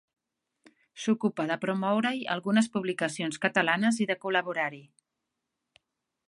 S'ocupa 1.01 1.45
de 1.51 1.57
promoure-hi 1.65 2.23
algunes 2.37 2.71
publicacions 2.77 3.39
catalanes 3.45 4.01
i 4.07 4.09
de 4.13 4.17
col·laborar-hi. 4.25 4.83